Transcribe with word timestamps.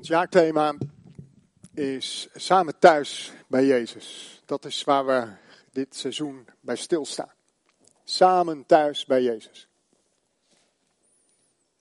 Ons 0.00 0.08
jaarthema 0.08 0.74
is 1.74 2.28
samen 2.34 2.78
thuis 2.78 3.32
bij 3.46 3.64
Jezus. 3.64 4.40
Dat 4.46 4.64
is 4.64 4.84
waar 4.84 5.06
we 5.06 5.28
dit 5.72 5.96
seizoen 5.96 6.46
bij 6.60 6.76
stilstaan. 6.76 7.32
Samen 8.04 8.66
thuis 8.66 9.04
bij 9.04 9.22
Jezus. 9.22 9.68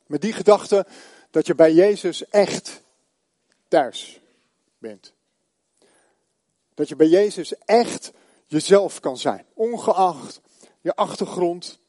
Met 0.06 0.22
die 0.22 0.34
gedachte 0.34 0.86
dat 1.30 1.48
je 1.48 1.56
bij 1.56 1.74
Jezus 1.74 2.28
echt 2.28 2.82
thuis 3.68 4.22
bent. 4.78 5.14
Dat 6.74 6.88
je 6.90 6.96
bij 6.96 7.08
Jezus 7.08 7.58
echt 7.58 8.12
jezelf 8.46 9.00
kan 9.00 9.18
zijn. 9.18 9.46
Ongeacht 9.54 10.42
je 10.82 10.96
achtergrond, 10.96 11.80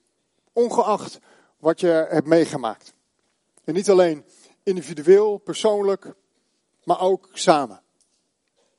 ongeacht 0.52 1.18
wat 1.58 1.80
je 1.80 2.06
hebt 2.10 2.26
meegemaakt. 2.26 2.92
En 3.64 3.74
niet 3.74 3.90
alleen 3.90 4.24
individueel, 4.62 5.38
persoonlijk, 5.38 6.14
maar 6.90 7.00
ook 7.00 7.28
samen. 7.32 7.82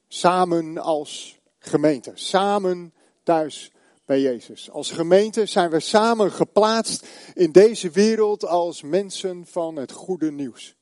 Samen 0.08 0.78
als 0.78 1.40
gemeente, 1.60 2.12
samen 2.14 2.94
thuis 3.24 3.72
bij 4.06 4.22
Jezus. 4.22 4.70
Als 4.70 4.92
gemeente 4.92 5.46
zijn 5.46 5.70
we 5.70 5.80
samen 5.80 6.32
geplaatst 6.32 7.08
in 7.34 7.52
deze 7.52 7.90
wereld 7.90 8.46
als 8.46 8.82
mensen 8.82 9.46
van 9.46 9.76
het 9.76 9.92
goede 9.92 10.32
nieuws. 10.32 10.76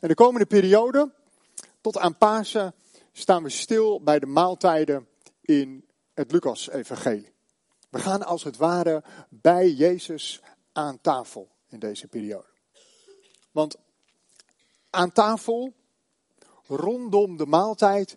En 0.00 0.08
de 0.08 0.14
komende 0.14 0.46
periode, 0.46 1.12
tot 1.80 1.98
aan 1.98 2.18
Pasen, 2.18 2.74
staan 3.12 3.42
we 3.42 3.50
stil 3.50 4.02
bij 4.02 4.18
de 4.18 4.26
maaltijden 4.26 5.08
in 5.40 5.86
het 6.14 6.32
Lucas-evangelie. 6.32 7.32
We 7.90 7.98
gaan 7.98 8.22
als 8.22 8.44
het 8.44 8.56
ware 8.56 9.04
bij 9.28 9.70
Jezus 9.70 10.40
aan 10.72 11.00
tafel 11.00 11.48
in 11.68 11.78
deze 11.78 12.08
periode. 12.08 12.48
Want 13.50 13.76
aan 14.90 15.12
tafel, 15.12 15.74
rondom 16.66 17.36
de 17.36 17.46
maaltijd, 17.46 18.16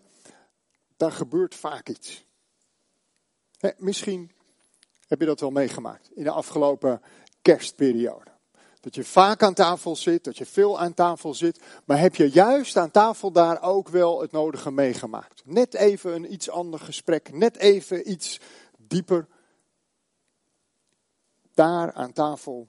daar 0.96 1.12
gebeurt 1.12 1.54
vaak 1.54 1.88
iets. 1.88 2.24
misschien 3.76 4.32
heb 5.06 5.20
je 5.20 5.26
dat 5.26 5.40
wel 5.40 5.50
meegemaakt 5.50 6.10
in 6.14 6.24
de 6.24 6.30
afgelopen 6.30 7.02
kerstperiode. 7.42 8.32
Dat 8.80 8.94
je 8.94 9.04
vaak 9.04 9.42
aan 9.42 9.54
tafel 9.54 9.96
zit, 9.96 10.24
dat 10.24 10.38
je 10.38 10.46
veel 10.46 10.80
aan 10.80 10.94
tafel 10.94 11.34
zit, 11.34 11.60
maar 11.84 11.98
heb 11.98 12.14
je 12.14 12.30
juist 12.30 12.76
aan 12.76 12.90
tafel 12.90 13.32
daar 13.32 13.62
ook 13.62 13.88
wel 13.88 14.20
het 14.20 14.32
nodige 14.32 14.70
meegemaakt. 14.70 15.42
Net 15.44 15.74
even 15.74 16.14
een 16.14 16.32
iets 16.32 16.50
ander 16.50 16.80
gesprek, 16.80 17.32
net 17.32 17.56
even 17.56 18.10
iets 18.10 18.40
dieper. 18.76 19.26
Daar 21.54 21.92
aan 21.92 22.12
tafel 22.12 22.68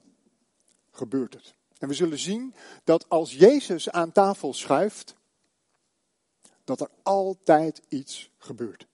gebeurt 0.90 1.34
het. 1.34 1.55
En 1.78 1.88
we 1.88 1.94
zullen 1.94 2.18
zien 2.18 2.54
dat 2.84 3.08
als 3.08 3.34
Jezus 3.34 3.90
aan 3.90 4.12
tafel 4.12 4.54
schuift, 4.54 5.14
dat 6.64 6.80
er 6.80 6.90
altijd 7.02 7.82
iets 7.88 8.30
gebeurt. 8.38 8.86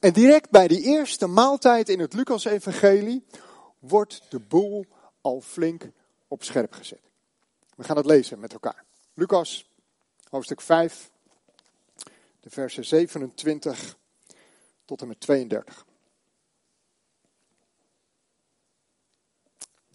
En 0.00 0.12
direct 0.12 0.50
bij 0.50 0.68
die 0.68 0.82
eerste 0.82 1.26
maaltijd 1.26 1.88
in 1.88 2.00
het 2.00 2.12
Lucas-evangelie 2.12 3.24
wordt 3.78 4.22
de 4.28 4.40
boel 4.40 4.86
al 5.20 5.40
flink 5.40 5.90
op 6.28 6.44
scherp 6.44 6.72
gezet. 6.72 7.10
We 7.76 7.84
gaan 7.84 7.96
het 7.96 8.06
lezen 8.06 8.40
met 8.40 8.52
elkaar. 8.52 8.84
Lucas, 9.14 9.70
hoofdstuk 10.28 10.60
5, 10.60 11.10
de 12.40 12.50
versen 12.50 12.84
27 12.84 13.96
tot 14.84 15.00
en 15.00 15.08
met 15.08 15.20
32. 15.20 15.85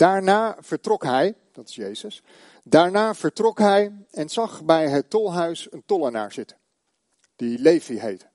Daarna 0.01 0.57
vertrok 0.59 1.03
hij, 1.03 1.35
dat 1.51 1.69
is 1.69 1.75
Jezus, 1.75 2.23
daarna 2.63 3.15
vertrok 3.15 3.59
hij 3.59 4.05
en 4.11 4.29
zag 4.29 4.63
bij 4.63 4.89
het 4.89 5.09
tolhuis 5.09 5.71
een 5.71 5.83
tollenaar 5.85 6.31
zitten, 6.31 6.57
die 7.35 7.59
Levi 7.59 7.99
heette. 7.99 8.29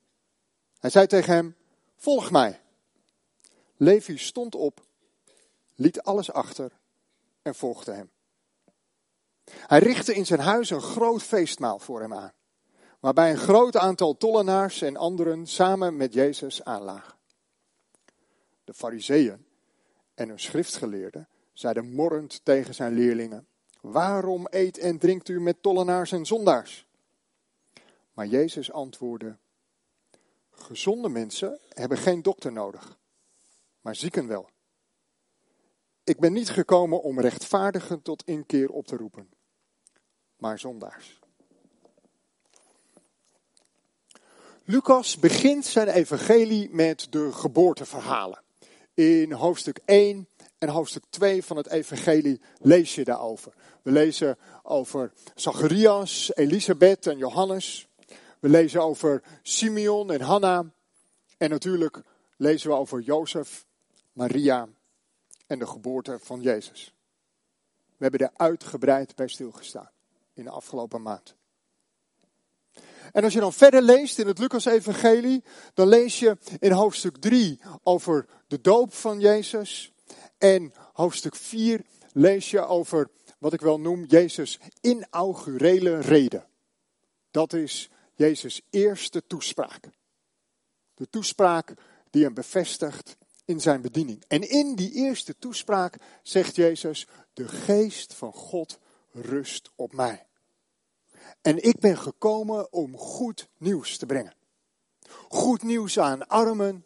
Hij 0.79 0.91
zei 0.91 1.07
tegen 1.07 1.35
hem, 1.35 1.57
volg 1.97 2.31
mij. 2.31 2.61
Levi 3.77 4.19
stond 4.19 4.55
op, 4.55 4.81
liet 5.75 6.03
alles 6.03 6.33
achter 6.33 6.73
en 7.43 7.55
volgde 7.55 7.93
hem. 7.93 8.11
Hij 9.51 9.79
richtte 9.79 10.15
in 10.15 10.27
zijn 10.27 10.41
huis 10.41 10.71
een 10.71 10.81
groot 10.81 11.23
feestmaal 11.23 11.79
voor 11.79 12.01
hem 12.01 12.15
aan, 12.15 12.33
waarbij 13.01 13.31
een 13.31 13.39
groot 13.39 13.77
aantal 13.77 14.17
tollenaars 14.17 14.83
en 14.83 14.97
anderen 14.97 15.47
samen 15.47 15.97
met 15.97 16.13
Jezus 16.13 16.65
aanlagen. 16.65 17.15
De 18.65 18.75
fariseeën 18.75 19.47
en 20.15 20.29
hun 20.29 20.41
schriftgeleerden 20.41 21.29
zeiden 21.59 21.93
morrend 21.93 22.45
tegen 22.45 22.75
zijn 22.75 22.95
leerlingen: 22.95 23.47
Waarom 23.81 24.47
eet 24.51 24.79
en 24.79 24.99
drinkt 24.99 25.29
u 25.29 25.41
met 25.41 25.63
tollenaars 25.63 26.13
en 26.13 26.27
zondaars? 26.27 26.87
Maar 28.13 28.27
Jezus 28.27 28.73
antwoordde: 28.73 29.37
Gezonde 30.51 31.09
mensen 31.09 31.61
hebben 31.69 31.99
geen 31.99 32.23
dokter 32.23 32.53
nodig, 32.53 32.99
maar 33.81 33.97
zieken 33.97 34.27
wel. 34.27 34.49
Ik 36.05 36.19
ben 36.19 36.33
niet 36.33 36.51
gekomen 36.51 37.03
om 37.03 37.21
rechtvaardigen 37.21 38.03
tot 38.03 38.23
inkeer 38.25 38.71
op 38.71 38.87
te 38.87 38.97
roepen, 38.97 39.31
maar 40.37 40.59
zondaars. 40.59 41.19
Lucas 44.65 45.19
begint 45.19 45.65
zijn 45.65 45.89
evangelie 45.89 46.71
met 46.71 47.07
de 47.11 47.33
geboorteverhalen. 47.33 48.43
In 48.95 49.33
hoofdstuk 49.33 49.81
1 49.85 50.29
en 50.67 50.73
hoofdstuk 50.73 51.05
2 51.09 51.45
van 51.45 51.57
het 51.57 51.69
Evangelie 51.69 52.41
lees 52.59 52.95
je 52.95 53.05
daarover. 53.05 53.53
We 53.83 53.91
lezen 53.91 54.39
over 54.63 55.13
Zacharias, 55.35 56.31
Elisabeth 56.35 57.07
en 57.07 57.19
Johannes. 57.19 57.89
We 58.41 58.49
lezen 58.49 58.83
over 58.83 59.23
Simeon 59.43 60.13
en 60.13 60.21
Hanna. 60.21 60.65
En 61.39 61.51
natuurlijk 61.51 62.03
lezen 62.37 62.71
we 62.71 62.77
over 62.77 63.01
Jozef, 63.01 63.67
Maria 64.13 64.69
en 65.47 65.59
de 65.59 65.67
geboorte 65.67 66.19
van 66.23 66.41
Jezus. 66.41 66.95
We 67.97 68.03
hebben 68.03 68.21
er 68.21 68.33
uitgebreid 68.37 69.17
bij 69.17 69.29
stilgestaan 69.29 69.91
in 70.35 70.45
de 70.45 70.51
afgelopen 70.51 71.03
maand. 71.03 71.35
En 73.13 73.25
als 73.25 73.33
je 73.33 73.41
dan 73.41 73.53
verder 73.53 73.83
leest 73.83 74.19
in 74.19 74.27
het 74.27 74.39
Lucas-evangelie, 74.39 75.45
dan 75.75 75.89
lees 75.89 76.19
je 76.19 76.37
in 76.59 76.73
hoofdstuk 76.73 77.17
3 77.17 77.61
over 77.83 78.27
de 78.47 78.61
doop 78.61 78.95
van 78.95 79.21
Jezus. 79.21 79.91
En 80.39 80.73
hoofdstuk 80.93 81.35
4 81.35 81.85
lees 82.13 82.51
je 82.51 82.61
over 82.61 83.11
wat 83.39 83.53
ik 83.53 83.61
wel 83.61 83.81
noem 83.81 84.05
Jezus' 84.05 84.59
inaugurele 84.81 86.01
reden. 86.01 86.47
Dat 87.31 87.53
is 87.53 87.91
Jezus' 88.15 88.61
eerste 88.71 89.27
toespraak. 89.27 89.89
De 90.95 91.11
toespraak 91.11 91.75
die 92.11 92.25
hem 92.25 92.35
bevestigt 92.35 93.17
in 93.45 93.61
zijn 93.61 93.81
bediening. 93.81 94.25
En 94.29 94.51
in 94.51 94.75
die 94.75 94.93
eerste 94.93 95.39
toespraak 95.39 95.97
zegt 96.23 96.57
Jezus: 96.57 97.07
De 97.33 97.49
geest 97.49 98.15
van 98.15 98.33
God 98.33 98.79
rust 99.13 99.71
op 99.75 99.93
mij. 99.93 100.27
En 101.43 101.63
ik 101.63 101.81
ben 101.81 101.99
gekomen 101.99 102.73
om 102.73 102.97
goed 102.97 103.49
nieuws 103.59 103.97
te 103.97 104.07
brengen. 104.07 104.35
Goed 105.29 105.63
nieuws 105.63 105.99
aan 105.99 106.29
armen, 106.29 106.85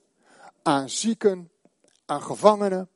aan 0.62 0.88
zieken, 0.88 1.50
aan 2.06 2.22
gevangenen, 2.22 2.88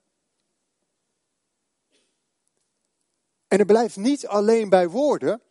En 3.54 3.60
het 3.60 3.68
blijft 3.68 3.96
niet 3.96 4.26
alleen 4.26 4.68
bij 4.68 4.88
woorden. 4.88 5.42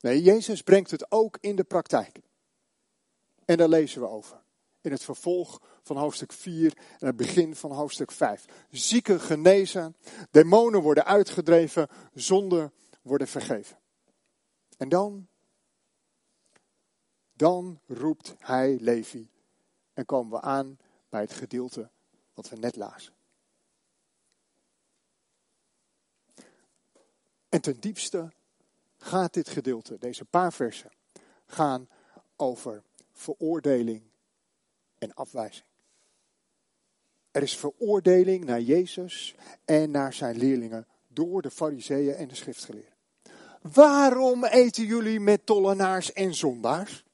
Nee, 0.00 0.22
Jezus 0.22 0.62
brengt 0.62 0.90
het 0.90 1.10
ook 1.10 1.38
in 1.40 1.56
de 1.56 1.64
praktijk. 1.64 2.20
En 3.44 3.56
daar 3.56 3.68
lezen 3.68 4.00
we 4.00 4.08
over. 4.08 4.42
In 4.80 4.90
het 4.90 5.02
vervolg 5.02 5.62
van 5.82 5.96
hoofdstuk 5.96 6.32
4 6.32 6.78
en 6.98 7.06
het 7.06 7.16
begin 7.16 7.56
van 7.56 7.72
hoofdstuk 7.72 8.10
5. 8.10 8.44
Zieken 8.70 9.20
genezen, 9.20 9.96
demonen 10.30 10.82
worden 10.82 11.04
uitgedreven, 11.04 11.88
zonden 12.14 12.72
worden 13.02 13.28
vergeven. 13.28 13.78
En 14.76 14.88
dan, 14.88 15.28
dan 17.32 17.80
roept 17.86 18.34
hij 18.38 18.76
Levi 18.80 19.30
en 19.92 20.04
komen 20.04 20.30
we 20.30 20.40
aan 20.40 20.78
bij 21.08 21.20
het 21.20 21.32
gedeelte 21.32 21.90
wat 22.34 22.48
we 22.48 22.56
net 22.56 22.76
lazen. 22.76 23.17
En 27.48 27.60
ten 27.60 27.80
diepste 27.80 28.32
gaat 28.98 29.34
dit 29.34 29.48
gedeelte, 29.48 29.98
deze 29.98 30.24
paar 30.24 30.52
versen, 30.52 30.90
gaan 31.46 31.88
over 32.36 32.82
veroordeling 33.12 34.02
en 34.98 35.14
afwijzing. 35.14 35.66
Er 37.30 37.42
is 37.42 37.56
veroordeling 37.56 38.44
naar 38.44 38.60
Jezus 38.60 39.34
en 39.64 39.90
naar 39.90 40.12
zijn 40.12 40.36
leerlingen 40.36 40.86
door 41.06 41.42
de 41.42 41.50
fariseeën 41.50 42.14
en 42.14 42.28
de 42.28 42.34
schriftgeleerden. 42.34 42.96
Waarom 43.62 44.44
eten 44.44 44.84
jullie 44.84 45.20
met 45.20 45.46
tollenaars 45.46 46.12
en 46.12 46.34
zondaars? 46.34 47.04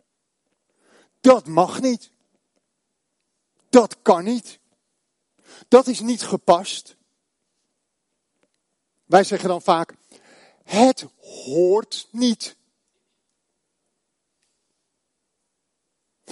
Dat 1.20 1.46
mag 1.46 1.80
niet. 1.80 2.10
Dat 3.68 4.02
kan 4.02 4.24
niet. 4.24 4.58
Dat 5.68 5.86
is 5.86 6.00
niet 6.00 6.22
gepast. 6.22 6.96
Wij 9.04 9.24
zeggen 9.24 9.48
dan 9.48 9.62
vaak, 9.62 9.94
Het 10.64 11.06
hoort 11.20 12.08
niet. 12.10 12.56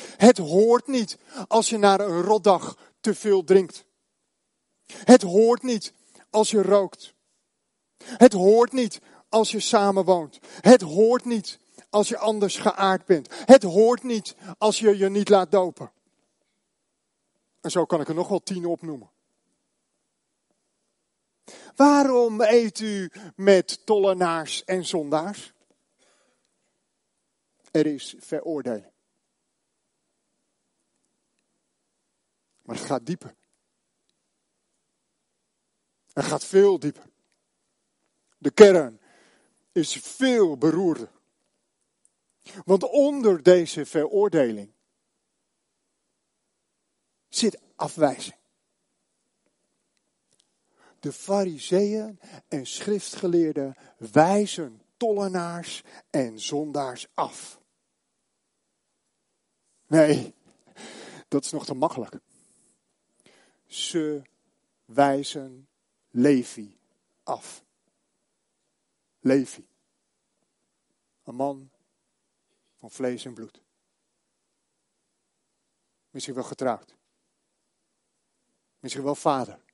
Het 0.00 0.38
hoort 0.38 0.86
niet 0.86 1.18
als 1.48 1.68
je 1.68 1.78
na 1.78 2.00
een 2.00 2.22
rotdag 2.22 2.76
te 3.00 3.14
veel 3.14 3.44
drinkt. 3.44 3.84
Het 4.92 5.22
hoort 5.22 5.62
niet 5.62 5.92
als 6.30 6.50
je 6.50 6.62
rookt. 6.62 7.14
Het 8.04 8.32
hoort 8.32 8.72
niet 8.72 9.00
als 9.28 9.50
je 9.50 9.60
samenwoont. 9.60 10.38
Het 10.60 10.80
hoort 10.80 11.24
niet 11.24 11.58
als 11.90 12.08
je 12.08 12.18
anders 12.18 12.56
geaard 12.56 13.04
bent. 13.04 13.28
Het 13.30 13.62
hoort 13.62 14.02
niet 14.02 14.34
als 14.58 14.78
je 14.78 14.96
je 14.96 15.08
niet 15.08 15.28
laat 15.28 15.50
dopen. 15.50 15.92
En 17.60 17.70
zo 17.70 17.84
kan 17.84 18.00
ik 18.00 18.08
er 18.08 18.14
nog 18.14 18.28
wel 18.28 18.42
tien 18.42 18.66
opnoemen. 18.66 19.10
Waarom 21.76 22.40
eet 22.40 22.80
u 22.80 23.10
met 23.36 23.86
tollenaars 23.86 24.64
en 24.64 24.84
zondaars? 24.84 25.52
Er 27.70 27.86
is 27.86 28.14
veroordeling. 28.18 28.90
Maar 32.62 32.76
het 32.76 32.84
gaat 32.84 33.06
dieper. 33.06 33.34
Het 36.12 36.24
gaat 36.24 36.44
veel 36.44 36.78
dieper. 36.78 37.10
De 38.38 38.50
kern 38.50 39.00
is 39.72 39.96
veel 39.96 40.56
beroerder. 40.56 41.10
Want 42.64 42.82
onder 42.82 43.42
deze 43.42 43.86
veroordeling 43.86 44.72
zit 47.28 47.60
afwijzing. 47.76 48.41
De 51.02 51.12
fariseeën 51.12 52.20
en 52.48 52.66
schriftgeleerden 52.66 53.76
wijzen 53.98 54.82
tollenaars 54.96 55.82
en 56.10 56.40
zondaars 56.40 57.06
af. 57.14 57.60
Nee, 59.86 60.34
dat 61.28 61.44
is 61.44 61.50
nog 61.50 61.64
te 61.64 61.74
makkelijk. 61.74 62.18
Ze 63.66 64.22
wijzen 64.84 65.68
Levi 66.10 66.78
af. 67.22 67.64
Levi. 69.20 69.68
Een 71.24 71.34
man 71.34 71.70
van 72.78 72.90
vlees 72.90 73.24
en 73.24 73.34
bloed. 73.34 73.62
Misschien 76.10 76.34
wel 76.34 76.44
getrouwd. 76.44 76.96
Misschien 78.78 79.04
wel 79.04 79.14
vader. 79.14 79.64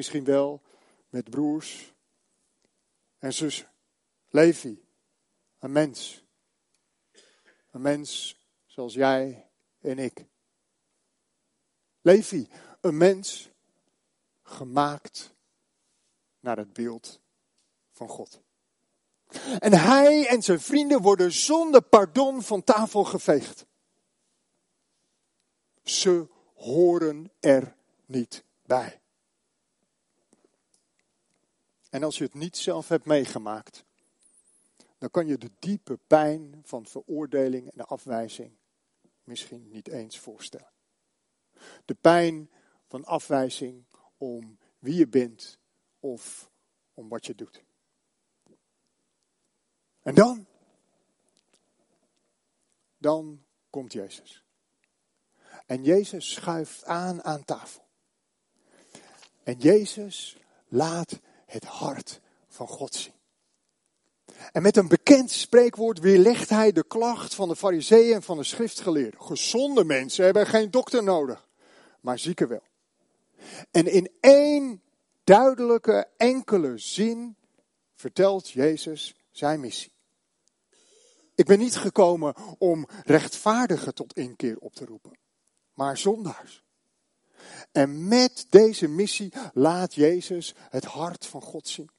Misschien 0.00 0.24
wel 0.24 0.62
met 1.08 1.30
broers 1.30 1.94
en 3.18 3.32
zussen. 3.32 3.70
Levi, 4.28 4.84
een 5.58 5.72
mens. 5.72 6.24
Een 7.70 7.80
mens 7.80 8.38
zoals 8.66 8.94
jij 8.94 9.50
en 9.80 9.98
ik. 9.98 10.26
Levi, 12.00 12.48
een 12.80 12.96
mens 12.96 13.50
gemaakt 14.42 15.34
naar 16.38 16.56
het 16.56 16.72
beeld 16.72 17.20
van 17.90 18.08
God. 18.08 18.42
En 19.58 19.72
hij 19.72 20.26
en 20.26 20.42
zijn 20.42 20.60
vrienden 20.60 21.00
worden 21.00 21.32
zonder 21.32 21.82
pardon 21.82 22.42
van 22.42 22.64
tafel 22.64 23.04
geveegd. 23.04 23.66
Ze 25.82 26.28
horen 26.54 27.32
er 27.40 27.76
niet 28.06 28.44
bij. 28.62 28.99
En 31.90 32.02
als 32.02 32.18
je 32.18 32.24
het 32.24 32.34
niet 32.34 32.56
zelf 32.56 32.88
hebt 32.88 33.06
meegemaakt, 33.06 33.84
dan 34.98 35.10
kan 35.10 35.26
je 35.26 35.38
de 35.38 35.50
diepe 35.58 35.98
pijn 36.06 36.60
van 36.64 36.86
veroordeling 36.86 37.70
en 37.72 37.86
afwijzing 37.86 38.58
misschien 39.24 39.68
niet 39.70 39.88
eens 39.88 40.18
voorstellen. 40.18 40.72
De 41.84 41.94
pijn 41.94 42.50
van 42.86 43.04
afwijzing 43.04 43.84
om 44.16 44.58
wie 44.78 44.94
je 44.94 45.08
bent 45.08 45.58
of 46.00 46.50
om 46.94 47.08
wat 47.08 47.26
je 47.26 47.34
doet. 47.34 47.64
En 50.02 50.14
dan? 50.14 50.46
Dan 52.98 53.44
komt 53.70 53.92
Jezus. 53.92 54.44
En 55.66 55.84
Jezus 55.84 56.32
schuift 56.32 56.84
aan 56.84 57.22
aan 57.22 57.44
tafel. 57.44 57.88
En 59.42 59.58
Jezus 59.58 60.36
laat 60.68 61.20
het 61.50 61.64
hart 61.64 62.20
van 62.48 62.68
God 62.68 62.94
zien. 62.94 63.12
En 64.52 64.62
met 64.62 64.76
een 64.76 64.88
bekend 64.88 65.30
spreekwoord 65.30 65.98
weerlegt 65.98 66.48
hij 66.48 66.72
de 66.72 66.84
klacht 66.84 67.34
van 67.34 67.48
de 67.48 67.56
fariseeën 67.56 68.14
en 68.14 68.22
van 68.22 68.36
de 68.36 68.44
schriftgeleerden. 68.44 69.22
Gezonde 69.22 69.84
mensen 69.84 70.24
hebben 70.24 70.46
geen 70.46 70.70
dokter 70.70 71.02
nodig, 71.02 71.48
maar 72.00 72.18
zieken 72.18 72.48
wel. 72.48 72.62
En 73.70 73.92
in 73.92 74.10
één 74.20 74.82
duidelijke 75.24 76.08
enkele 76.16 76.78
zin 76.78 77.36
vertelt 77.94 78.50
Jezus 78.50 79.14
zijn 79.30 79.60
missie. 79.60 79.92
Ik 81.34 81.46
ben 81.46 81.58
niet 81.58 81.76
gekomen 81.76 82.34
om 82.58 82.86
rechtvaardigen 83.04 83.94
tot 83.94 84.16
inkeer 84.16 84.58
op 84.58 84.74
te 84.74 84.84
roepen, 84.84 85.18
maar 85.74 85.98
zondaars. 85.98 86.64
En 87.72 88.08
met 88.08 88.46
deze 88.50 88.88
missie 88.88 89.32
laat 89.52 89.94
Jezus 89.94 90.54
het 90.70 90.84
hart 90.84 91.26
van 91.26 91.42
God 91.42 91.68
zien. 91.68 91.90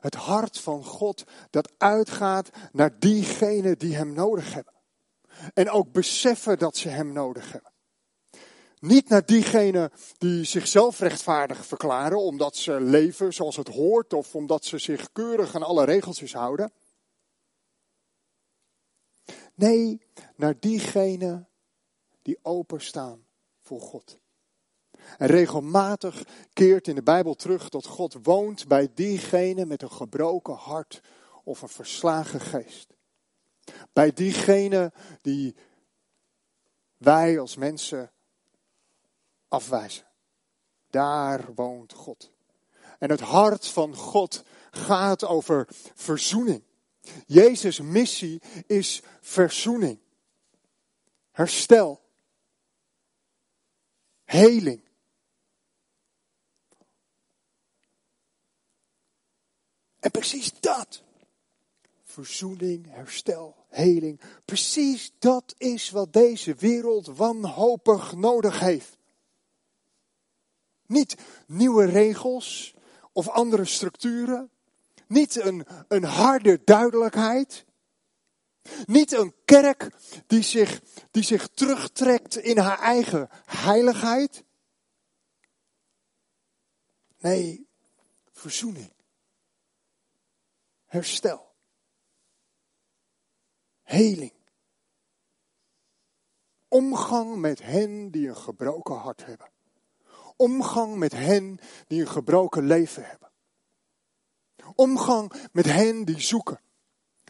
Het 0.00 0.14
hart 0.14 0.58
van 0.58 0.84
God 0.84 1.24
dat 1.50 1.72
uitgaat 1.78 2.50
naar 2.72 2.98
diegenen 2.98 3.78
die 3.78 3.96
Hem 3.96 4.12
nodig 4.12 4.54
hebben. 4.54 4.74
En 5.54 5.70
ook 5.70 5.92
beseffen 5.92 6.58
dat 6.58 6.76
ze 6.76 6.88
Hem 6.88 7.12
nodig 7.12 7.52
hebben. 7.52 7.72
Niet 8.78 9.08
naar 9.08 9.26
diegenen 9.26 9.90
die 10.18 10.44
zichzelf 10.44 10.98
rechtvaardig 10.98 11.66
verklaren 11.66 12.20
omdat 12.20 12.56
ze 12.56 12.80
leven 12.80 13.32
zoals 13.32 13.56
het 13.56 13.68
hoort 13.68 14.12
of 14.12 14.34
omdat 14.34 14.64
ze 14.64 14.78
zich 14.78 15.12
keurig 15.12 15.54
aan 15.54 15.62
alle 15.62 15.84
regeltjes 15.84 16.32
houden. 16.32 16.72
Nee, 19.54 20.00
naar 20.36 20.60
diegenen 20.60 21.48
die 22.22 22.38
openstaan 22.42 23.26
voor 23.60 23.80
God. 23.80 24.18
En 25.18 25.26
regelmatig 25.26 26.22
keert 26.52 26.88
in 26.88 26.94
de 26.94 27.02
Bijbel 27.02 27.34
terug 27.34 27.68
dat 27.68 27.86
God 27.86 28.16
woont 28.22 28.68
bij 28.68 28.90
diegenen 28.94 29.68
met 29.68 29.82
een 29.82 29.92
gebroken 29.92 30.54
hart 30.54 31.00
of 31.44 31.62
een 31.62 31.68
verslagen 31.68 32.40
geest. 32.40 32.94
Bij 33.92 34.12
diegenen 34.12 34.92
die 35.20 35.54
wij 36.96 37.38
als 37.38 37.56
mensen 37.56 38.10
afwijzen. 39.48 40.06
Daar 40.90 41.54
woont 41.54 41.92
God. 41.92 42.30
En 42.98 43.10
het 43.10 43.20
hart 43.20 43.66
van 43.66 43.94
God 43.94 44.44
gaat 44.70 45.24
over 45.24 45.68
verzoening. 45.94 46.62
Jezus' 47.26 47.80
missie 47.80 48.42
is 48.66 49.02
verzoening, 49.20 49.98
herstel, 51.30 52.00
heling. 54.24 54.88
En 60.00 60.10
precies 60.10 60.60
dat, 60.60 61.02
verzoening, 62.04 62.86
herstel, 62.90 63.56
heling, 63.68 64.20
precies 64.44 65.12
dat 65.18 65.54
is 65.58 65.90
wat 65.90 66.12
deze 66.12 66.54
wereld 66.54 67.06
wanhopig 67.06 68.14
nodig 68.14 68.60
heeft. 68.60 68.98
Niet 70.86 71.16
nieuwe 71.46 71.84
regels 71.84 72.74
of 73.12 73.28
andere 73.28 73.64
structuren. 73.64 74.50
Niet 75.06 75.40
een, 75.40 75.66
een 75.88 76.04
harde 76.04 76.60
duidelijkheid. 76.64 77.64
Niet 78.86 79.12
een 79.12 79.34
kerk 79.44 79.90
die 80.26 80.42
zich, 80.42 80.80
die 81.10 81.22
zich 81.22 81.48
terugtrekt 81.48 82.36
in 82.36 82.58
haar 82.58 82.78
eigen 82.78 83.28
heiligheid. 83.44 84.44
Nee, 87.18 87.66
verzoening. 88.32 88.92
Herstel. 90.90 91.54
Heling. 93.82 94.34
Omgang 96.68 97.36
met 97.36 97.62
hen 97.62 98.10
die 98.10 98.28
een 98.28 98.36
gebroken 98.36 98.96
hart 98.96 99.26
hebben 99.26 99.50
omgang 100.40 100.96
met 100.96 101.12
hen 101.12 101.58
die 101.86 102.00
een 102.00 102.08
gebroken 102.08 102.66
leven 102.66 103.04
hebben. 103.04 103.30
Omgang 104.74 105.48
met 105.52 105.64
hen 105.64 106.04
die 106.04 106.20
zoeken. 106.20 106.60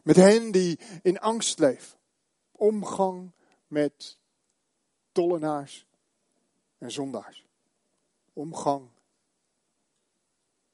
Met 0.02 0.16
hen 0.16 0.50
die 0.50 0.78
in 1.02 1.18
angst 1.18 1.58
leven. 1.58 1.98
Omgang 2.52 3.32
met 3.66 4.18
tollenaars 5.12 5.86
en 6.78 6.90
zondaars. 6.90 7.46
Omgang 8.32 8.88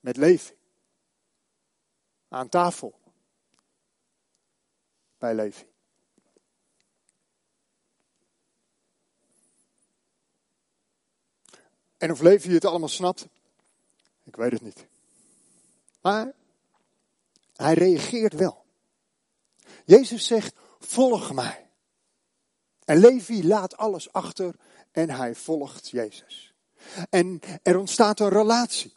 met 0.01 0.17
leven. 0.17 0.56
Aan 2.29 2.49
tafel 2.49 2.99
bij 5.19 5.35
Levi. 5.35 5.65
En 11.97 12.11
of 12.11 12.21
Levi 12.21 12.53
het 12.53 12.65
allemaal 12.65 12.89
snapt, 12.89 13.27
ik 14.25 14.37
weet 14.37 14.53
het 14.53 14.63
niet. 14.63 14.87
Maar 16.01 16.33
hij 17.57 17.75
reageert 17.75 18.33
wel. 18.33 18.65
Jezus 19.85 20.27
zegt, 20.27 20.55
volg 20.79 21.33
mij. 21.33 21.71
En 22.85 22.99
Levi 22.99 23.47
laat 23.47 23.77
alles 23.77 24.13
achter 24.13 24.55
en 24.93 25.11
hij 25.11 25.35
volgt 25.35 25.89
Jezus. 25.89 26.55
En 27.11 27.41
er 27.63 27.79
ontstaat 27.79 28.21
een 28.21 28.29
relatie. 28.29 28.97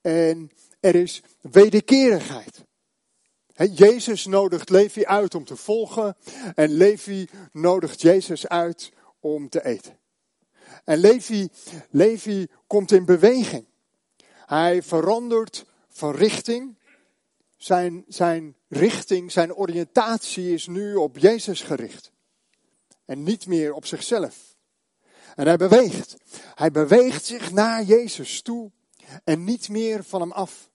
En 0.00 0.50
er 0.86 0.94
is 0.94 1.22
wederkerigheid. 1.40 2.64
Jezus 3.74 4.26
nodigt 4.26 4.70
Levi 4.70 5.04
uit 5.04 5.34
om 5.34 5.44
te 5.44 5.56
volgen 5.56 6.16
en 6.54 6.70
Levi 6.70 7.28
nodigt 7.52 8.00
Jezus 8.00 8.48
uit 8.48 8.92
om 9.20 9.48
te 9.48 9.64
eten. 9.64 9.98
En 10.84 10.98
Levi, 10.98 11.48
Levi 11.90 12.46
komt 12.66 12.92
in 12.92 13.04
beweging. 13.04 13.66
Hij 14.46 14.82
verandert 14.82 15.64
van 15.88 16.14
richting. 16.14 16.78
Zijn, 17.56 18.04
zijn 18.08 18.56
richting, 18.68 19.32
zijn 19.32 19.54
oriëntatie 19.54 20.52
is 20.52 20.66
nu 20.66 20.94
op 20.94 21.18
Jezus 21.18 21.60
gericht. 21.60 22.12
En 23.04 23.22
niet 23.22 23.46
meer 23.46 23.72
op 23.72 23.86
zichzelf. 23.86 24.56
En 25.34 25.46
hij 25.46 25.56
beweegt. 25.56 26.16
Hij 26.54 26.70
beweegt 26.70 27.24
zich 27.24 27.52
naar 27.52 27.82
Jezus 27.82 28.42
toe 28.42 28.70
en 29.24 29.44
niet 29.44 29.68
meer 29.68 30.04
van 30.04 30.20
hem 30.20 30.32
af. 30.32 30.70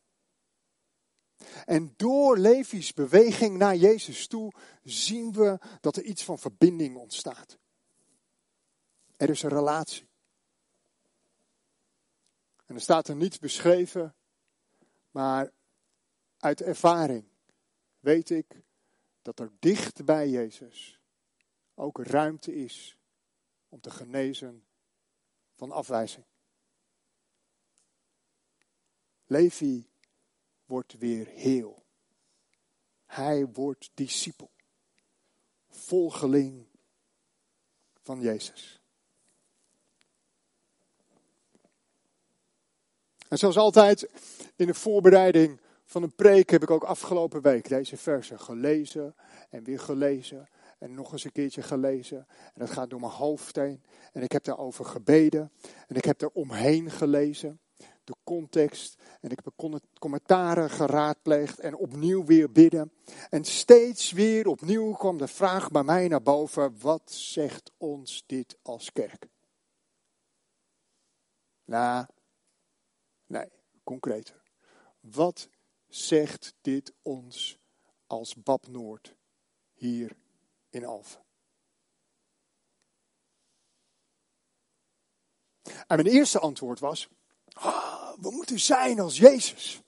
En 1.66 1.94
door 1.98 2.38
Levi's 2.38 2.94
beweging 2.94 3.58
naar 3.58 3.76
Jezus 3.76 4.28
toe 4.28 4.52
zien 4.84 5.34
we 5.34 5.60
dat 5.82 5.96
er 5.96 6.04
iets 6.04 6.24
van 6.24 6.40
verbinding 6.40 6.98
ontstaat. 6.98 7.58
Er 9.18 9.30
is 9.30 9.44
een 9.44 9.50
relatie. 9.50 10.10
En 12.66 12.76
er 12.76 12.82
staat 12.82 13.08
er 13.08 13.16
niets 13.16 13.40
beschreven, 13.40 14.16
maar 15.12 15.52
uit 16.38 16.62
ervaring 16.62 17.26
weet 18.00 18.30
ik 18.30 18.62
dat 19.22 19.40
er 19.40 19.52
dicht 19.60 20.06
bij 20.06 20.30
Jezus 20.30 21.00
ook 21.74 21.98
ruimte 21.98 22.56
is 22.56 22.98
om 23.70 23.82
te 23.82 23.90
genezen 23.90 24.66
van 25.56 25.72
afwijzing. 25.72 26.26
Levi 29.26 29.91
wordt 30.72 30.98
weer 30.98 31.28
heel. 31.28 31.84
Hij 33.06 33.48
wordt 33.48 33.92
discipel, 33.94 34.52
volgeling 35.70 36.66
van 38.02 38.22
Jezus. 38.22 38.82
En 43.28 43.38
zoals 43.38 43.58
altijd 43.58 44.10
in 44.56 44.68
de 44.68 44.74
voorbereiding 44.74 45.60
van 45.86 46.04
een 46.04 46.16
preek 46.16 46.50
heb 46.50 46.62
ik 46.62 46.72
ook 46.72 46.84
afgelopen 46.84 47.42
week 47.42 47.70
deze 47.70 47.98
versen 47.98 48.40
gelezen 48.40 49.16
en 49.50 49.64
weer 49.64 49.80
gelezen 49.80 50.50
en 50.80 50.94
nog 50.94 51.12
eens 51.12 51.24
een 51.24 51.32
keertje 51.32 51.62
gelezen. 51.62 52.28
En 52.28 52.60
dat 52.60 52.70
gaat 52.70 52.90
door 52.90 53.00
mijn 53.00 53.12
hoofd 53.12 53.56
heen. 53.56 53.84
En 54.12 54.22
ik 54.22 54.32
heb 54.32 54.44
daarover 54.44 54.86
gebeden 54.86 55.52
en 55.88 55.96
ik 55.96 56.06
heb 56.06 56.22
er 56.22 56.30
omheen 56.30 56.92
gelezen 56.92 57.60
de 58.12 58.18
context. 58.24 59.02
En 59.22 59.30
ik 59.30 59.40
heb 59.44 59.80
commentaren 60.00 60.70
geraadpleegd 60.70 61.60
en 61.60 61.76
opnieuw 61.76 62.26
weer 62.26 62.52
bidden. 62.52 62.92
En 63.30 63.44
steeds 63.44 64.12
weer 64.12 64.48
opnieuw 64.48 64.94
kwam 64.94 65.18
de 65.18 65.28
vraag 65.28 65.72
bij 65.72 65.84
mij 65.84 66.08
naar 66.08 66.22
boven: 66.22 66.80
wat 66.80 67.12
zegt 67.12 67.72
ons 67.78 68.24
dit 68.26 68.58
als 68.62 68.92
kerk? 68.92 69.28
Nou, 71.66 72.06
nee, 73.26 73.50
concreter. 73.84 74.42
Wat 75.00 75.50
zegt 75.88 76.54
dit 76.62 76.94
ons 77.02 77.58
als 78.08 78.36
Bab 78.36 78.68
Noord 78.68 79.16
hier 79.74 80.16
in 80.70 80.86
Alphen? 80.86 81.22
En 85.64 85.96
mijn 85.96 86.08
eerste 86.08 86.40
antwoord 86.40 86.80
was: 86.80 87.10
Ah, 87.54 88.10
we 88.22 88.32
moeten 88.32 88.60
zijn 88.60 89.00
als 89.00 89.18
Jezus. 89.18 89.82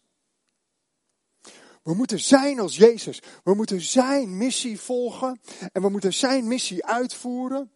We 1.84 1.93
moeten 1.93 2.20
zijn 2.20 2.60
als 2.60 2.75
Jezus. 2.75 3.22
We 3.43 3.53
moeten 3.53 3.82
zijn 3.82 4.38
missie 4.38 4.79
volgen 4.79 5.41
en 5.72 5.82
we 5.82 5.89
moeten 5.89 6.13
zijn 6.13 6.48
missie 6.48 6.86
uitvoeren. 6.86 7.72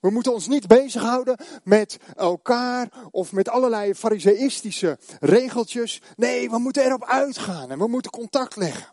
We 0.00 0.10
moeten 0.10 0.32
ons 0.32 0.46
niet 0.46 0.66
bezighouden 0.66 1.36
met 1.64 1.98
elkaar 2.16 3.08
of 3.10 3.32
met 3.32 3.48
allerlei 3.48 3.94
fariseïstische 3.94 4.98
regeltjes. 5.20 6.00
Nee, 6.16 6.50
we 6.50 6.58
moeten 6.58 6.84
erop 6.84 7.04
uitgaan 7.04 7.70
en 7.70 7.78
we 7.78 7.86
moeten 7.86 8.10
contact 8.10 8.56
leggen. 8.56 8.92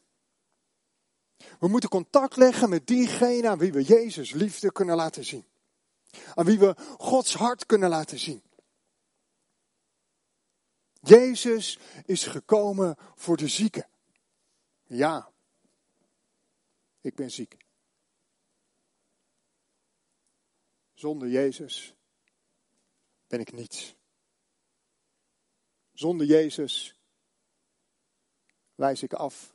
We 1.60 1.68
moeten 1.68 1.90
contact 1.90 2.36
leggen 2.36 2.70
met 2.70 2.88
diegene 2.88 3.50
aan 3.50 3.58
wie 3.58 3.72
we 3.72 3.84
Jezus 3.84 4.32
liefde 4.32 4.72
kunnen 4.72 4.96
laten 4.96 5.26
zien. 5.26 5.46
Aan 6.34 6.46
wie 6.46 6.60
we 6.60 6.76
Gods 6.98 7.34
hart 7.34 7.66
kunnen 7.66 7.90
laten 7.90 8.20
zien. 8.20 8.42
Jezus 11.00 11.80
is 12.06 12.24
gekomen 12.24 12.96
voor 13.16 13.38
de 13.38 13.48
zieken. 13.48 13.90
Ja, 14.84 15.32
ik 17.02 17.16
ben 17.16 17.32
ziek. 17.32 17.58
Zonder 20.94 21.28
Jezus 21.28 21.96
ben 23.28 23.40
ik 23.40 23.52
niets. 23.52 23.96
Zonder 25.94 26.28
Jezus 26.28 27.00
wijs 28.76 29.04
ik 29.04 29.14
af, 29.14 29.54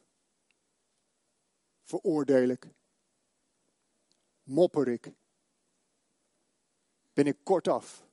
veroordeel 1.83 2.49
ik, 2.49 2.69
mopper 4.43 4.89
ik, 4.89 5.13
ben 7.13 7.27
ik 7.27 7.37
kortaf, 7.43 8.07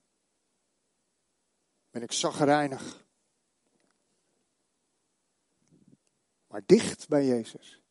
ben 1.90 2.02
ik 2.02 2.12
zagrijnig, 2.12 3.06
Maar 6.52 6.62
dicht 6.66 7.08
bij 7.08 7.26
Jezus 7.26 7.82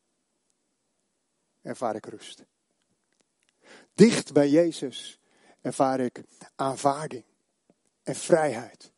ervaar 1.62 1.95
ik 1.97 2.07
rust. 2.07 2.45
Dicht 3.95 4.33
bij 4.33 4.49
Jezus 4.49 5.21
ervaar 5.61 6.00
ik 6.00 6.23
aanvaarding 6.57 7.25
en 8.02 8.14
vrijheid. 8.14 8.93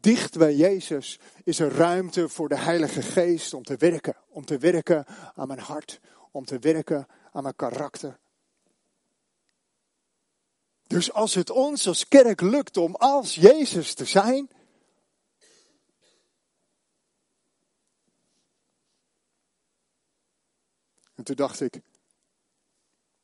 Dicht 0.00 0.38
bij 0.38 0.54
Jezus 0.54 1.18
is 1.44 1.58
er 1.58 1.72
ruimte 1.72 2.28
voor 2.28 2.48
de 2.48 2.58
Heilige 2.58 3.02
Geest 3.02 3.54
om 3.54 3.62
te 3.62 3.76
werken. 3.76 4.16
Om 4.28 4.44
te 4.44 4.58
werken 4.58 5.04
aan 5.34 5.46
mijn 5.46 5.58
hart. 5.58 6.00
Om 6.30 6.44
te 6.44 6.58
werken 6.58 7.06
aan 7.32 7.42
mijn 7.42 7.56
karakter. 7.56 8.18
Dus 10.86 11.12
als 11.12 11.34
het 11.34 11.50
ons 11.50 11.86
als 11.86 12.08
kerk 12.08 12.40
lukt 12.40 12.76
om 12.76 12.94
als 12.94 13.34
Jezus 13.34 13.94
te 13.94 14.04
zijn, 14.04 14.50
En 21.20 21.26
toen 21.26 21.36
dacht 21.36 21.60
ik, 21.60 21.80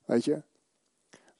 weet 0.05 0.25
je, 0.25 0.43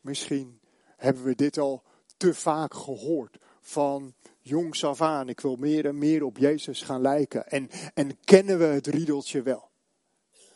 misschien 0.01 0.61
hebben 0.97 1.25
we 1.25 1.35
dit 1.35 1.59
al 1.59 1.83
te 2.17 2.35
vaak 2.35 2.75
gehoord 2.75 3.39
van 3.61 4.15
jongs 4.41 4.85
af 4.85 5.01
aan. 5.01 5.29
Ik 5.29 5.41
wil 5.41 5.57
meer 5.57 5.87
en 5.87 5.99
meer 5.99 6.23
op 6.23 6.39
Jezus 6.39 6.83
gaan 6.83 7.01
lijken. 7.01 7.47
En, 7.49 7.71
en 7.95 8.21
kennen 8.25 8.59
we 8.59 8.65
het 8.65 8.87
riedeltje 8.87 9.43
wel. 9.43 9.71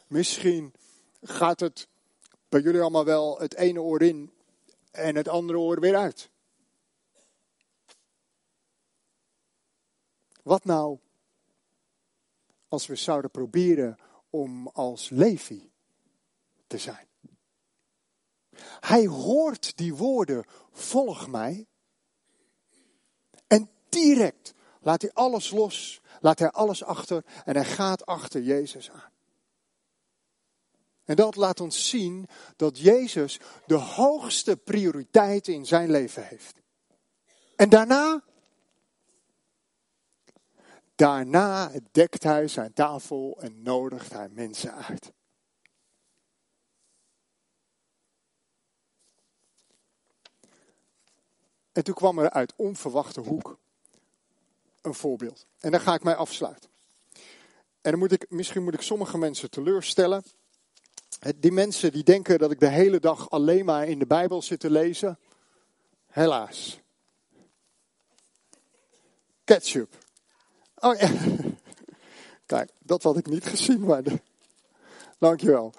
Misschien 0.07 0.75
gaat 1.23 1.61
het 1.61 1.89
bij 2.49 2.61
jullie 2.61 2.81
allemaal 2.81 3.05
wel 3.05 3.39
het 3.39 3.55
ene 3.55 3.81
oor 3.81 4.03
in 4.03 4.33
en 4.91 5.17
het 5.17 5.29
andere 5.29 5.59
oor 5.59 5.81
weer 5.81 5.97
uit. 5.97 6.31
Wat 10.43 10.65
nou 10.65 10.99
als 12.69 12.87
we 12.87 12.97
zouden 12.97 13.31
proberen 13.31 13.99
om 14.31 14.69
als 14.69 15.09
Levi 15.09 15.70
te 16.71 16.79
zijn. 16.79 17.09
Hij 18.81 19.07
hoort 19.07 19.77
die 19.77 19.95
woorden, 19.95 20.45
volg 20.73 21.29
mij. 21.29 21.67
En 23.47 23.71
direct 23.89 24.55
laat 24.81 25.03
hij 25.03 25.13
alles 25.13 25.51
los, 25.51 26.01
laat 26.21 26.39
hij 26.39 26.51
alles 26.51 26.85
achter 26.85 27.25
en 27.45 27.55
hij 27.55 27.65
gaat 27.65 28.07
achter 28.07 28.43
Jezus 28.43 28.91
aan. 28.91 29.11
En 31.05 31.17
dat 31.17 31.37
laat 31.37 31.61
ons 31.61 31.89
zien 31.89 32.29
dat 32.57 32.79
Jezus 32.79 33.39
de 33.67 33.75
hoogste 33.75 34.57
prioriteit 34.57 35.49
in 35.49 35.67
zijn 35.67 35.91
leven 35.91 36.27
heeft. 36.27 36.61
En 37.57 37.69
daarna, 37.69 38.23
Daarna 41.01 41.71
dekt 41.93 42.23
hij 42.23 42.49
zijn 42.49 42.73
tafel 42.73 43.39
en 43.41 43.63
nodigt 43.63 44.13
hij 44.13 44.29
mensen 44.29 44.75
uit. 44.75 45.13
En 51.73 51.85
toen 51.85 51.95
kwam 51.95 52.19
er 52.19 52.31
uit 52.31 52.53
onverwachte 52.57 53.21
hoek 53.21 53.59
een 54.83 54.95
voorbeeld. 54.95 55.47
En 55.61 55.71
daar 55.71 55.81
ga 55.81 55.95
ik 55.95 56.03
mij 56.03 56.15
afsluiten. 56.15 56.71
En 57.81 57.91
dan 57.91 57.99
moet 57.99 58.13
ik, 58.13 58.27
misschien 58.29 58.63
moet 58.63 58.75
ik 58.75 58.81
sommige 58.81 59.19
mensen 59.19 59.51
teleurstellen. 59.51 60.23
Die 61.37 61.53
mensen 61.53 61.93
die 61.93 62.03
denken 62.03 62.39
dat 62.39 62.51
ik 62.51 62.61
de 62.61 62.69
hele 62.69 63.01
dag 63.01 63.31
alleen 63.31 63.65
maar 63.65 63.89
in 63.89 63.99
de 63.99 64.07
Bijbel 64.07 64.43
zit 64.43 64.61
te 64.61 64.71
lezen. 64.71 65.19
Helaas. 66.07 66.81
Ketchup. 69.45 69.99
Oh 70.75 70.99
ja. 70.99 71.11
Kijk, 72.47 72.71
dat 72.79 73.03
had 73.03 73.17
ik 73.17 73.27
niet 73.27 73.45
gezien, 73.45 73.81
maar. 73.81 74.03
Dankjewel. 75.19 75.73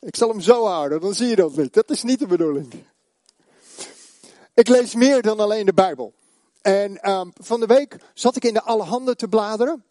Ik 0.00 0.16
zal 0.16 0.28
hem 0.28 0.40
zo 0.40 0.66
houden, 0.66 1.00
dan 1.00 1.14
zie 1.14 1.26
je 1.26 1.36
dat 1.36 1.56
niet. 1.56 1.74
Dat 1.74 1.90
is 1.90 2.02
niet 2.02 2.18
de 2.18 2.26
bedoeling. 2.26 2.72
Ik 4.54 4.68
lees 4.68 4.94
meer 4.94 5.22
dan 5.22 5.40
alleen 5.40 5.66
de 5.66 5.74
Bijbel. 5.74 6.14
En 6.62 7.10
um, 7.10 7.32
van 7.34 7.60
de 7.60 7.66
week 7.66 7.96
zat 8.14 8.36
ik 8.36 8.44
in 8.44 8.54
de 8.54 8.62
Allerhande 8.62 9.14
te 9.16 9.28
bladeren. 9.28 9.84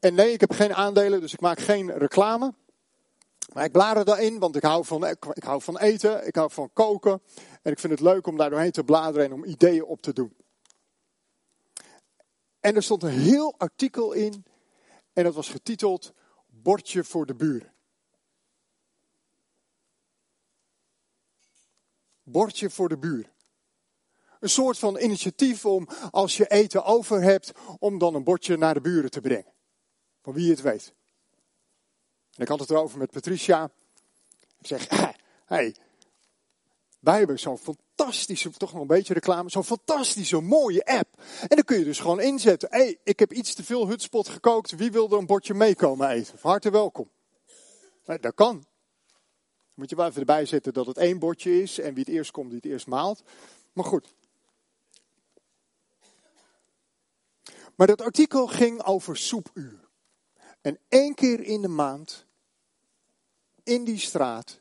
En 0.00 0.14
nee, 0.14 0.32
ik 0.32 0.40
heb 0.40 0.52
geen 0.52 0.74
aandelen, 0.74 1.20
dus 1.20 1.32
ik 1.32 1.40
maak 1.40 1.60
geen 1.60 1.98
reclame. 1.98 2.54
Maar 3.52 3.64
ik 3.64 3.72
blader 3.72 4.04
daarin, 4.04 4.38
want 4.38 4.56
ik 4.56 4.62
hou, 4.62 4.84
van, 4.84 5.06
ik 5.06 5.42
hou 5.42 5.62
van 5.62 5.78
eten, 5.78 6.26
ik 6.26 6.34
hou 6.34 6.50
van 6.50 6.70
koken. 6.72 7.22
En 7.62 7.72
ik 7.72 7.78
vind 7.78 7.92
het 7.92 8.02
leuk 8.02 8.26
om 8.26 8.36
daar 8.36 8.50
doorheen 8.50 8.70
te 8.70 8.84
bladeren 8.84 9.26
en 9.26 9.32
om 9.32 9.44
ideeën 9.44 9.84
op 9.84 10.02
te 10.02 10.12
doen. 10.12 10.36
En 12.60 12.76
er 12.76 12.82
stond 12.82 13.02
een 13.02 13.10
heel 13.10 13.54
artikel 13.58 14.12
in. 14.12 14.44
En 15.12 15.24
dat 15.24 15.34
was 15.34 15.48
getiteld 15.48 16.12
Bordje 16.46 17.04
voor 17.04 17.26
de 17.26 17.34
buren. 17.34 17.72
Bordje 22.22 22.70
voor 22.70 22.88
de 22.88 22.98
buren. 22.98 23.32
Een 24.40 24.50
soort 24.50 24.78
van 24.78 24.98
initiatief 24.98 25.66
om, 25.66 25.88
als 26.10 26.36
je 26.36 26.46
eten 26.46 26.84
over 26.84 27.22
hebt, 27.22 27.52
om 27.78 27.98
dan 27.98 28.14
een 28.14 28.24
bordje 28.24 28.56
naar 28.56 28.74
de 28.74 28.80
buren 28.80 29.10
te 29.10 29.20
brengen. 29.20 29.52
Van 30.22 30.32
wie 30.32 30.50
het 30.50 30.60
weet. 30.60 30.92
En 32.34 32.42
ik 32.42 32.48
had 32.48 32.60
het 32.60 32.70
erover 32.70 32.98
met 32.98 33.10
Patricia. 33.10 33.70
Ik 34.58 34.66
zeg, 34.66 34.88
hé, 34.88 35.06
hey, 35.54 35.74
wij 37.00 37.18
hebben 37.18 37.38
zo'n 37.38 37.58
fantastische, 37.58 38.50
toch 38.50 38.72
nog 38.72 38.80
een 38.80 38.86
beetje 38.86 39.14
reclame, 39.14 39.50
zo'n 39.50 39.64
fantastische 39.64 40.40
mooie 40.40 40.84
app. 40.84 41.22
En 41.40 41.56
dan 41.56 41.64
kun 41.64 41.78
je 41.78 41.84
dus 41.84 42.00
gewoon 42.00 42.20
inzetten. 42.20 42.68
Hé, 42.70 42.78
hey, 42.78 42.98
ik 43.04 43.18
heb 43.18 43.32
iets 43.32 43.54
te 43.54 43.64
veel 43.64 43.88
hutspot 43.88 44.28
gekookt. 44.28 44.70
Wie 44.70 44.92
wil 44.92 45.10
er 45.10 45.18
een 45.18 45.26
bordje 45.26 45.54
meekomen 45.54 46.08
eten? 46.08 46.38
Van 46.38 46.50
harte 46.50 46.70
welkom. 46.70 47.10
dat 48.04 48.34
kan. 48.34 48.64
moet 49.74 49.90
je 49.90 49.96
wel 49.96 50.06
even 50.06 50.20
erbij 50.20 50.46
zetten 50.46 50.72
dat 50.72 50.86
het 50.86 50.96
één 50.96 51.18
bordje 51.18 51.62
is. 51.62 51.78
En 51.78 51.94
wie 51.94 52.04
het 52.04 52.14
eerst 52.14 52.30
komt, 52.30 52.48
die 52.48 52.60
het 52.62 52.70
eerst 52.70 52.86
maalt. 52.86 53.22
Maar 53.72 53.84
goed. 53.84 54.14
Maar 57.80 57.88
dat 57.88 58.02
artikel 58.02 58.46
ging 58.46 58.82
over 58.82 59.16
soepuur. 59.16 59.88
En 60.60 60.78
één 60.88 61.14
keer 61.14 61.40
in 61.40 61.62
de 61.62 61.68
maand, 61.68 62.26
in 63.62 63.84
die 63.84 63.98
straat, 63.98 64.60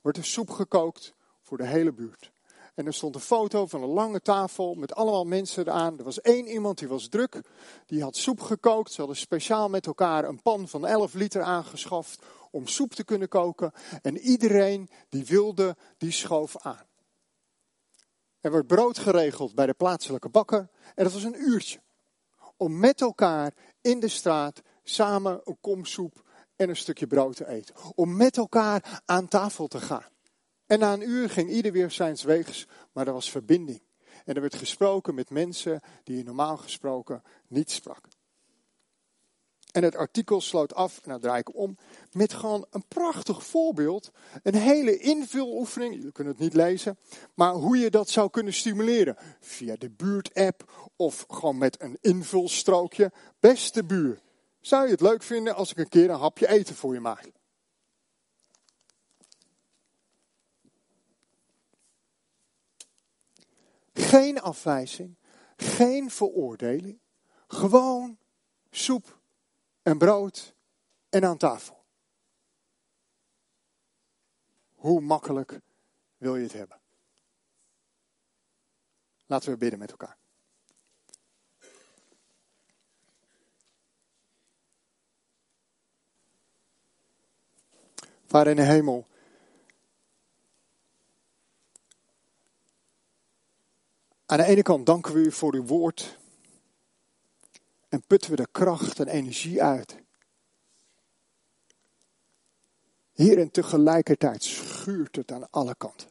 wordt 0.00 0.18
er 0.18 0.24
soep 0.24 0.50
gekookt 0.50 1.14
voor 1.40 1.56
de 1.56 1.66
hele 1.66 1.92
buurt. 1.92 2.32
En 2.74 2.86
er 2.86 2.94
stond 2.94 3.14
een 3.14 3.20
foto 3.20 3.66
van 3.66 3.82
een 3.82 3.88
lange 3.88 4.20
tafel 4.20 4.74
met 4.74 4.94
allemaal 4.94 5.24
mensen 5.24 5.66
eraan. 5.66 5.98
Er 5.98 6.04
was 6.04 6.20
één 6.20 6.46
iemand 6.46 6.78
die 6.78 6.88
was 6.88 7.08
druk, 7.08 7.40
die 7.86 8.02
had 8.02 8.16
soep 8.16 8.40
gekookt. 8.40 8.92
Ze 8.92 8.98
hadden 8.98 9.16
speciaal 9.16 9.68
met 9.68 9.86
elkaar 9.86 10.24
een 10.24 10.42
pan 10.42 10.68
van 10.68 10.86
11 10.86 11.14
liter 11.14 11.42
aangeschaft 11.42 12.22
om 12.50 12.66
soep 12.66 12.94
te 12.94 13.04
kunnen 13.04 13.28
koken. 13.28 13.72
En 14.02 14.18
iedereen 14.18 14.90
die 15.08 15.24
wilde, 15.24 15.76
die 15.98 16.12
schoof 16.12 16.56
aan. 16.58 16.86
Er 18.40 18.52
werd 18.52 18.66
brood 18.66 18.98
geregeld 18.98 19.54
bij 19.54 19.66
de 19.66 19.74
plaatselijke 19.74 20.28
bakker 20.28 20.68
en 20.94 21.04
dat 21.04 21.12
was 21.12 21.24
een 21.24 21.42
uurtje 21.42 21.81
om 22.62 22.78
met 22.78 23.00
elkaar 23.00 23.54
in 23.80 24.00
de 24.00 24.08
straat 24.08 24.62
samen 24.82 25.40
een 25.44 25.60
kom 25.60 25.84
soep 25.84 26.22
en 26.56 26.68
een 26.68 26.76
stukje 26.76 27.06
brood 27.06 27.36
te 27.36 27.48
eten. 27.48 27.74
Om 27.94 28.16
met 28.16 28.36
elkaar 28.36 29.02
aan 29.04 29.28
tafel 29.28 29.66
te 29.66 29.80
gaan. 29.80 30.10
En 30.66 30.78
na 30.78 30.92
een 30.92 31.08
uur 31.08 31.30
ging 31.30 31.50
ieder 31.50 31.72
weer 31.72 31.90
zijns 31.90 32.22
weegs, 32.22 32.66
maar 32.92 33.06
er 33.06 33.12
was 33.12 33.30
verbinding. 33.30 33.82
En 34.24 34.34
er 34.34 34.40
werd 34.40 34.54
gesproken 34.54 35.14
met 35.14 35.30
mensen 35.30 35.80
die 36.04 36.16
je 36.16 36.24
normaal 36.24 36.56
gesproken 36.56 37.22
niet 37.48 37.70
sprak. 37.70 38.08
En 39.72 39.82
het 39.82 39.96
artikel 39.96 40.40
sloot 40.40 40.74
af, 40.74 41.06
nou 41.06 41.20
draai 41.20 41.40
ik 41.40 41.54
om, 41.56 41.76
met 42.12 42.32
gewoon 42.32 42.66
een 42.70 42.84
prachtig 42.88 43.44
voorbeeld. 43.44 44.10
Een 44.42 44.54
hele 44.54 44.98
invuloefening, 44.98 45.94
jullie 45.94 46.12
kunnen 46.12 46.32
het 46.32 46.42
niet 46.42 46.54
lezen, 46.54 46.98
maar 47.34 47.52
hoe 47.52 47.78
je 47.78 47.90
dat 47.90 48.10
zou 48.10 48.30
kunnen 48.30 48.52
stimuleren. 48.52 49.16
Via 49.40 49.76
de 49.76 49.90
buurt-app 49.90 50.90
of 50.96 51.24
gewoon 51.28 51.58
met 51.58 51.82
een 51.82 51.98
invulstrookje. 52.00 53.12
Beste 53.40 53.84
buur, 53.84 54.20
zou 54.60 54.84
je 54.84 54.90
het 54.90 55.00
leuk 55.00 55.22
vinden 55.22 55.54
als 55.54 55.70
ik 55.70 55.78
een 55.78 55.88
keer 55.88 56.10
een 56.10 56.18
hapje 56.18 56.48
eten 56.48 56.74
voor 56.74 56.94
je 56.94 57.00
maak? 57.00 57.30
Geen 63.92 64.40
afwijzing, 64.40 65.16
geen 65.56 66.10
veroordeling, 66.10 67.00
gewoon 67.46 68.18
soep 68.70 69.20
en 69.82 69.98
brood 69.98 70.54
en 71.08 71.24
aan 71.24 71.36
tafel. 71.36 71.84
Hoe 74.74 75.00
makkelijk 75.00 75.60
wil 76.16 76.36
je 76.36 76.42
het 76.42 76.52
hebben? 76.52 76.80
Laten 79.26 79.50
we 79.50 79.56
bidden 79.56 79.78
met 79.78 79.90
elkaar. 79.90 80.16
Vader 88.26 88.50
in 88.50 88.56
de 88.56 88.62
hemel. 88.62 89.06
Aan 94.26 94.38
de 94.38 94.44
ene 94.44 94.62
kant 94.62 94.86
danken 94.86 95.14
we 95.14 95.20
u 95.20 95.32
voor 95.32 95.54
uw 95.54 95.64
woord 95.64 96.18
en 97.92 98.02
putten 98.06 98.30
we 98.30 98.36
de 98.36 98.48
kracht 98.52 98.98
en 99.00 99.08
energie 99.08 99.62
uit. 99.62 99.96
Hier 103.12 103.38
en 103.38 103.50
tegelijkertijd 103.50 104.42
schuurt 104.42 105.16
het 105.16 105.32
aan 105.32 105.50
alle 105.50 105.74
kanten. 105.74 106.10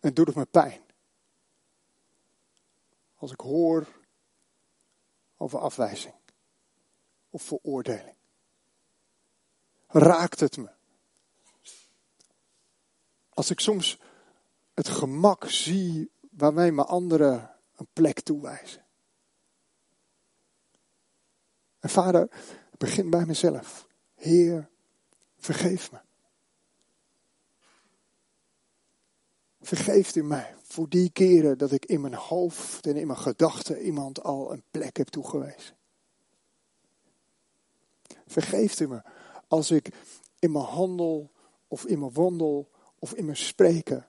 En 0.00 0.14
doet 0.14 0.26
het 0.26 0.36
me 0.36 0.44
pijn. 0.44 0.82
Als 3.14 3.32
ik 3.32 3.40
hoor 3.40 3.88
over 5.36 5.58
afwijzing 5.58 6.14
of 7.30 7.42
veroordeling. 7.42 8.16
Raakt 9.86 10.40
het 10.40 10.56
me? 10.56 10.70
Als 13.28 13.50
ik 13.50 13.60
soms 13.60 13.98
het 14.74 14.88
gemak 14.88 15.50
zie 15.50 16.10
waarmee 16.30 16.72
me 16.72 16.84
anderen 16.84 17.50
een 17.76 17.88
plek 17.92 18.20
toewijzen. 18.20 18.84
En 21.80 21.90
vader, 21.90 22.28
begin 22.78 23.10
bij 23.10 23.26
mezelf. 23.26 23.86
Heer, 24.14 24.70
vergeef 25.38 25.92
me. 25.92 25.98
Vergeeft 29.60 30.14
u 30.14 30.22
mij 30.22 30.54
voor 30.62 30.88
die 30.88 31.10
keren 31.10 31.58
dat 31.58 31.72
ik 31.72 31.84
in 31.84 32.00
mijn 32.00 32.14
hoofd 32.14 32.86
en 32.86 32.96
in 32.96 33.06
mijn 33.06 33.18
gedachten 33.18 33.80
iemand 33.80 34.22
al 34.22 34.52
een 34.52 34.62
plek 34.70 34.96
heb 34.96 35.08
toegewezen. 35.08 35.76
Vergeeft 38.26 38.80
u 38.80 38.88
me 38.88 39.02
als 39.48 39.70
ik 39.70 39.94
in 40.38 40.52
mijn 40.52 40.64
handel 40.64 41.30
of 41.68 41.84
in 41.84 41.98
mijn 41.98 42.12
wandel 42.12 42.70
of 42.98 43.14
in 43.14 43.24
mijn 43.24 43.36
spreken 43.36 44.08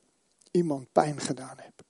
iemand 0.55 0.91
pijn 0.91 1.19
gedaan 1.19 1.57
heb. 1.59 1.83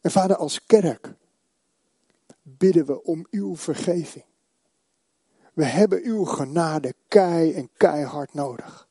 En 0.00 0.10
vader, 0.10 0.36
als 0.36 0.66
kerk 0.66 1.14
bidden 2.42 2.86
we 2.86 3.02
om 3.02 3.26
uw 3.30 3.56
vergeving. 3.56 4.24
We 5.52 5.64
hebben 5.64 6.02
uw 6.02 6.24
genade 6.24 6.94
kei 7.08 7.52
en 7.52 7.70
keihard 7.76 8.34
nodig. 8.34 8.88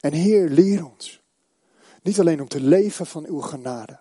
En 0.00 0.12
Heer, 0.12 0.48
leer 0.48 0.86
ons. 0.86 1.22
Niet 2.02 2.20
alleen 2.20 2.40
om 2.40 2.48
te 2.48 2.60
leven 2.60 3.06
van 3.06 3.26
uw 3.26 3.40
genade, 3.40 4.00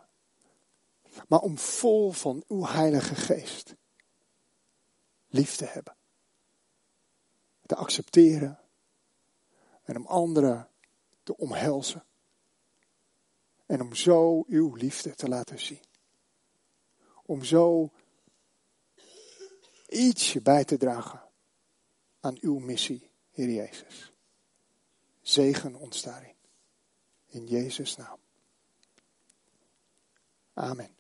maar 1.28 1.40
om 1.40 1.58
vol 1.58 2.12
van 2.12 2.44
uw 2.48 2.66
Heilige 2.66 3.16
Geest 3.16 3.76
lief 5.36 5.56
te 5.56 5.66
hebben. 5.66 5.96
te 7.66 7.76
accepteren 7.76 8.60
en 9.84 9.96
om 9.96 10.06
anderen 10.06 10.70
te 11.24 11.38
omhelzen. 11.38 12.06
En 13.66 13.82
om 13.82 13.96
zo 13.96 14.46
uw 14.48 14.76
liefde 14.76 15.16
te 15.16 15.28
laten 15.28 15.60
zien. 15.60 15.84
Om 17.24 17.44
zo 17.44 17.92
ietsje 19.88 20.42
bij 20.42 20.66
te 20.66 20.78
dragen 20.78 21.30
aan 22.20 22.38
uw 22.40 22.60
missie, 22.60 23.12
Heer 23.32 23.50
Jezus. 23.50 24.14
Zegen 25.22 25.76
ons 25.76 26.02
daarin. 26.02 26.36
In 27.26 27.46
Jezus' 27.46 27.96
naam. 27.96 28.20
Amen. 30.54 30.96